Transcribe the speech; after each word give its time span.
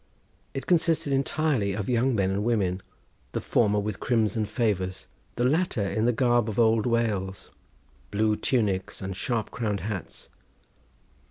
It 0.55 0.65
consisted 0.65 1.13
entirely 1.13 1.73
of 1.73 1.87
young 1.87 2.15
men 2.15 2.31
and 2.31 2.43
women, 2.43 2.81
the 3.33 3.39
former 3.39 3.79
with 3.79 3.99
crimson 3.99 4.47
favours, 4.47 5.05
the 5.35 5.43
latter 5.43 5.87
in 5.87 6.05
the 6.05 6.11
garb 6.11 6.49
of 6.49 6.57
old 6.57 6.87
Wales, 6.87 7.51
blue 8.09 8.35
tunics 8.35 9.03
and 9.03 9.15
sharp 9.15 9.51
crowned 9.51 9.81
hats. 9.81 10.29